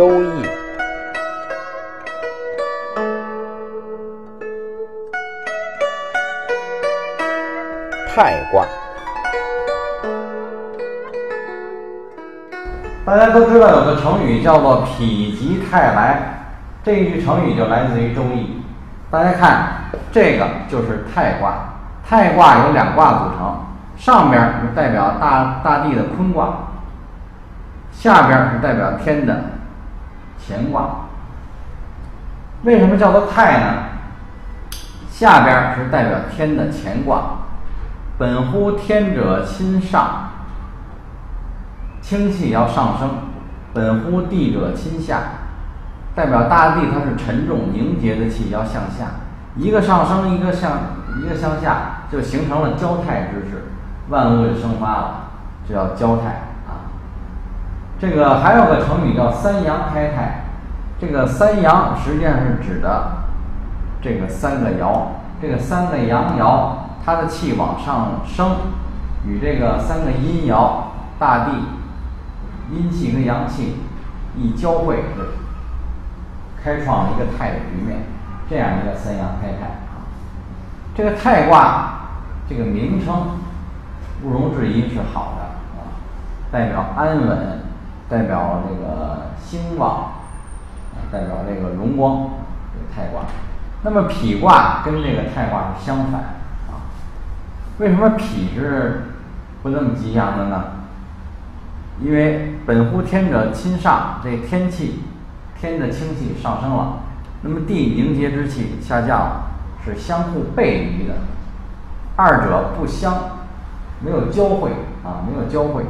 [0.00, 0.42] 周易》
[8.08, 8.64] 太卦。
[13.04, 16.46] 大家都知道有个成语叫做“否极泰来”，
[16.82, 18.40] 这一句成语就来自于《周易》。
[19.10, 21.74] 大家看，这个就是太卦。
[22.08, 23.66] 太卦有两卦组成，
[23.98, 26.70] 上边是代表大大地的坤卦，
[27.92, 29.44] 下边是代表天的
[30.46, 31.06] 乾卦。
[32.62, 33.66] 为什么叫做太呢？
[35.10, 37.38] 下边是代表天的乾卦，
[38.18, 40.30] 本乎天者亲上。
[42.02, 43.10] 氢气要上升，
[43.72, 45.20] 本乎地者亲下，
[46.14, 49.06] 代表大地它是沉重凝结的气要向下，
[49.54, 50.72] 一个上升，一个向
[51.22, 53.68] 一个向下，就形成了交泰之势，
[54.08, 55.14] 万物就生发了，
[55.68, 56.49] 这叫交泰。
[58.00, 60.44] 这个还有个成语叫三阳开泰，
[60.98, 63.18] 这个三阳实际上是指的
[64.00, 65.02] 这个三个爻，
[65.42, 66.70] 这个三个阳爻
[67.04, 68.56] 它的气往上升，
[69.26, 70.84] 与这个三个阴爻
[71.18, 71.52] 大地。
[72.72, 73.78] 阴气跟阳气
[74.36, 75.24] 一交汇，就
[76.62, 78.02] 开创了一个泰的局面，
[78.48, 80.06] 这样一个三阳开泰啊。
[80.94, 81.94] 这个泰卦
[82.48, 83.40] 这个名称
[84.22, 85.42] 毋庸置疑是好的
[85.80, 85.90] 啊，
[86.52, 87.59] 代表安稳，
[88.10, 90.12] 代表这个兴旺，
[91.10, 92.30] 代表这个荣光。
[92.72, 93.22] 这个太卦，
[93.82, 96.20] 那么否卦跟这个太卦是相反
[96.68, 96.86] 啊。
[97.78, 99.06] 为什么否是
[99.60, 100.64] 不那么吉祥的呢？
[102.00, 105.02] 因为本乎天者亲上，这天气，
[105.60, 107.00] 天的清气上升了，
[107.42, 109.50] 那么地凝结之气下降了，
[109.84, 111.14] 是相互背离的，
[112.14, 113.12] 二者不相，
[114.00, 114.70] 没有交汇
[115.04, 115.84] 啊，没有交汇，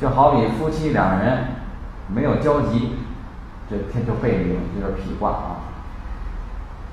[0.00, 1.44] 就好比夫妻两人
[2.08, 2.96] 没有交集，
[3.70, 5.56] 这天就背离了，就是否卦啊。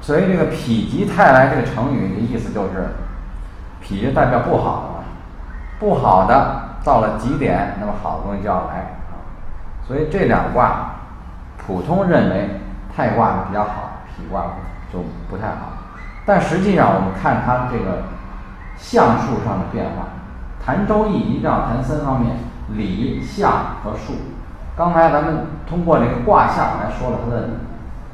[0.02, 2.90] 所以这个“否极泰来”这个成语的意思就是，
[3.82, 5.04] 否就代表不好的，
[5.80, 6.70] 不好的。
[6.82, 9.20] 到了极点，那么好的东西就要来啊，
[9.86, 10.92] 所以这两卦，
[11.58, 12.62] 普通认为
[12.96, 14.44] 太卦比较好，否卦
[14.92, 15.74] 就不太好。
[16.26, 18.04] 但实际上，我们看它这个
[18.78, 20.08] 象数上的变化，
[20.66, 22.38] 谈周易一定要谈三方面：
[22.74, 24.14] 理、象和数。
[24.76, 27.50] 刚才咱们通过这个卦象来说了它的，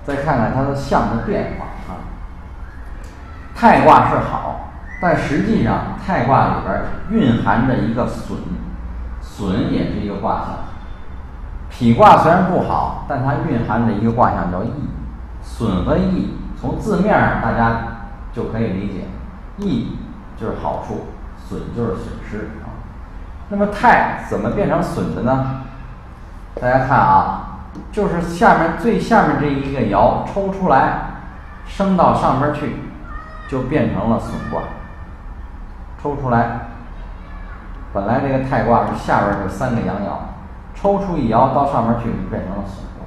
[0.03, 1.97] 再看看它的象的变化啊。
[3.55, 4.61] 太卦是好。
[5.01, 8.39] 但实际上，太卦里边蕴含着一个损，
[9.21, 10.47] 损也是一个卦象。
[11.69, 14.71] 否卦虽然不好，但它蕴含着一个卦象叫益。
[15.43, 17.81] 损和益从字面上大家
[18.33, 19.03] 就可以理解，
[19.57, 19.97] 益
[20.39, 22.84] 就是好处，损就是损失啊。
[23.49, 25.61] 那么太怎么变成损的呢？
[26.59, 27.59] 大家看啊，
[27.91, 30.99] 就是下面最下面这一个爻抽出来，
[31.67, 32.77] 升到上边去，
[33.47, 34.61] 就变成了损卦。
[36.01, 36.61] 抽出来，
[37.93, 40.17] 本来这个太卦是下边是三个阳爻，
[40.73, 43.05] 抽出一爻到上面去，就变成了损卦。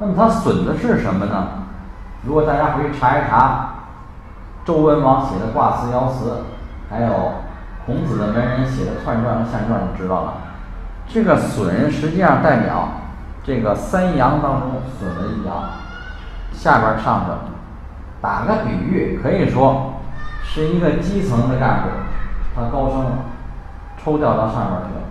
[0.00, 1.46] 那么它损的是什么呢？
[2.26, 3.70] 如果大家回去查一查
[4.64, 6.44] 周文王写的卦辞爻辞，
[6.90, 7.08] 还有
[7.86, 10.34] 孔子的门人写的彖传和象传，就知道了。
[11.06, 12.88] 这个损实际上代表
[13.42, 15.70] 这个三阳当中损了一阳，
[16.52, 17.38] 下边上着。
[18.20, 19.90] 打个比喻，可以说。
[20.46, 21.88] 是一个基层的干部，
[22.54, 23.10] 他高升了，
[23.98, 25.02] 抽调到上边去了。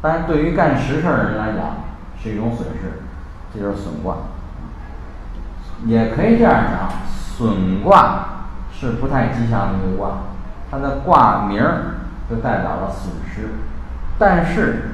[0.00, 1.76] 但是对于干实事的人来讲，
[2.20, 3.02] 是一种损失，
[3.54, 4.16] 这就是损卦。
[5.84, 10.10] 也可以这样讲，损卦是不太吉祥的一个卦，
[10.68, 11.62] 它的卦名
[12.34, 13.50] 就代表了损失。
[14.18, 14.92] 但是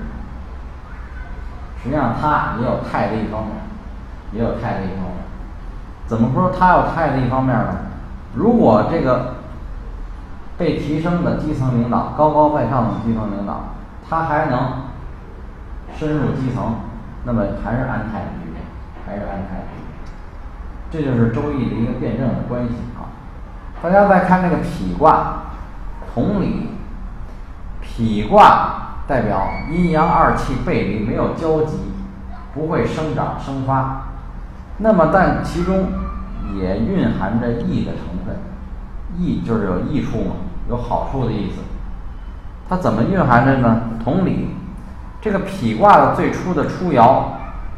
[1.83, 3.55] 实际上它也有泰的一方面，
[4.33, 5.25] 也有泰的一方面。
[6.07, 7.77] 怎么说它有泰的一方面呢？
[8.35, 9.35] 如果这个。
[10.59, 13.77] 被提升的基层领导，高高在上的基层领导，
[14.11, 14.89] 他还能
[15.97, 16.81] 深入基层，
[17.23, 18.61] 那么还是安泰的局面，
[19.07, 19.95] 还是安泰的局面。
[20.91, 23.07] 这就是周易的一个辩证的关系啊。
[23.81, 25.43] 大家再看这个否卦，
[26.13, 26.71] 同理，
[27.99, 31.77] 否卦代表阴阳二气背离，没有交集，
[32.55, 34.03] 不会生长生发。
[34.79, 35.89] 那么但其中
[36.55, 38.37] 也蕴含着益的成分，
[39.19, 40.37] 益就是有益处嘛。
[40.69, 41.63] 有好处的意思，
[42.69, 43.81] 它怎么蕴含着呢？
[44.05, 44.51] 同理，
[45.21, 47.23] 这个否卦的最初的初爻，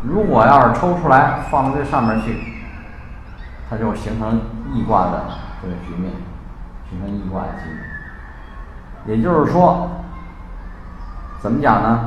[0.02, 2.36] 如果要是抽出来放到这上面去，
[3.70, 4.40] 它就形成
[4.74, 5.22] 易卦的
[5.62, 6.10] 这个局面，
[6.90, 9.16] 形成易卦的局面。
[9.16, 9.88] 也就是说，
[11.40, 12.00] 怎么讲呢？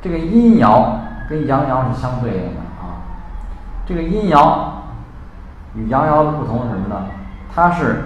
[0.00, 0.96] 这个阴爻
[1.28, 3.06] 跟阳爻是相对应的啊，
[3.86, 4.58] 这个阴爻
[5.74, 7.06] 与阳爻的不同是什么呢？
[7.54, 8.04] 它是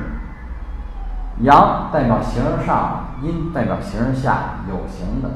[1.41, 4.37] 阳代表形而上，阴代表形而下，
[4.69, 5.29] 有形的，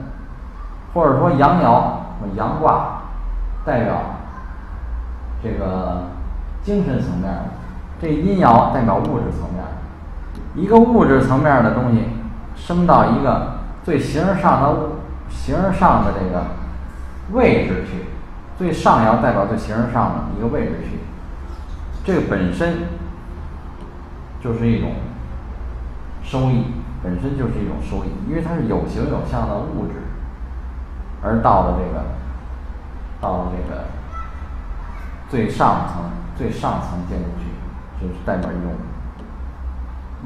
[0.93, 3.03] 或者说阳爻阳卦
[3.65, 3.97] 代表
[5.43, 6.09] 这个
[6.63, 7.45] 精神层面的，
[8.01, 9.65] 这阴爻代表物质层面。
[10.55, 12.11] 一个物质层面的东西
[12.55, 14.89] 升到一个最形而上的物
[15.31, 16.45] 形而上的这个
[17.33, 18.05] 位置去，
[18.59, 20.99] 最上爻代表最形而上的一个位置去，
[22.05, 22.89] 这个本身
[24.43, 24.93] 就是一种
[26.23, 26.67] 收益，
[27.03, 29.95] 本身就是一种收益，因为它是有形有相的物质，
[31.23, 32.05] 而到了这个
[33.21, 33.85] 到了这个
[35.29, 38.73] 最上层最上层建筑去，就是代表一种。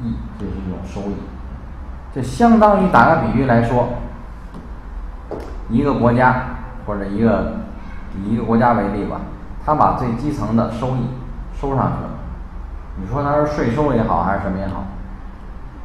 [0.03, 1.15] 益，这是一种收益，
[2.13, 3.87] 这相当于打个比喻来说，
[5.69, 7.53] 一个国家或者一个
[8.17, 9.21] 以一个国家为例吧，
[9.65, 11.09] 他把最基层的收益
[11.59, 12.09] 收上去了，
[12.99, 14.85] 你说他是税收也好还是什么也好，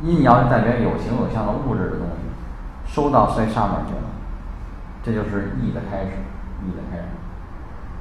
[0.03, 4.03] 阴爻就代表有形有象的物质的东西，收到最上面去了，
[5.03, 6.12] 这就是义的开始，
[6.67, 7.05] 义的开始。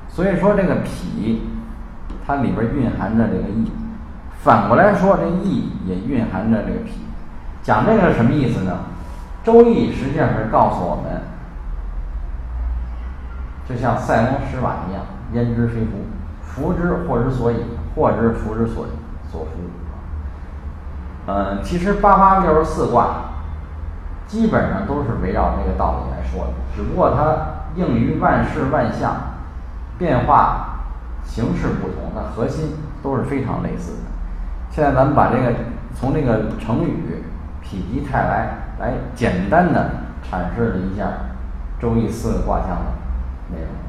[0.09, 1.43] 所以说这个脾，
[2.25, 3.71] 它里边蕴含着这个义。
[4.41, 6.93] 反过来说，这义也蕴含着这个脾。
[7.61, 8.79] 讲这个是什么意思呢？
[9.43, 11.21] 周易实际上是告诉我们，
[13.69, 15.91] 就像塞翁失马一样，焉知非福？
[16.41, 17.57] 福之祸之所以，
[17.95, 18.87] 祸之福之所
[19.31, 19.51] 所伏。
[21.27, 23.29] 嗯，其实八八六十四卦
[24.25, 29.15] 基本上都是围绕这个道理来说的，只不过它应于万事万象
[29.99, 30.79] 变化
[31.23, 32.73] 形式不同，它核心
[33.03, 34.09] 都是非常类似的。
[34.71, 35.53] 现在咱们把这个
[35.93, 37.23] 从这个成语
[37.61, 38.49] “否极泰来”
[38.81, 39.91] 来简单的
[40.23, 41.03] 阐释了一下
[41.81, 42.85] 《周易》四个卦象的
[43.51, 43.88] Yeah.